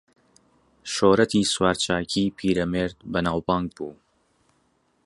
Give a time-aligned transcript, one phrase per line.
[0.93, 3.93] شۆرەتی سوارچاکیی پیرەمێرد بەناوبانگ بوو